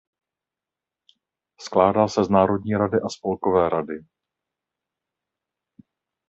Skládá 1.65 2.07
se 2.07 2.23
z 2.23 2.29
Národní 2.29 2.73
rady 2.75 2.97
a 3.05 3.09
Spolkové 3.09 3.69
rady. 3.69 4.05